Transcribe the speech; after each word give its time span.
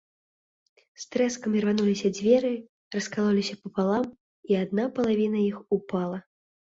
З 1.01 1.03
трэскам 1.15 1.51
ірвануліся 1.59 2.09
дзверы, 2.17 2.49
раскалоліся 2.95 3.55
папалам, 3.65 4.07
і 4.53 4.57
адна 4.63 4.87
палавіна 4.97 5.39
іх 5.51 5.57
упала. 5.79 6.17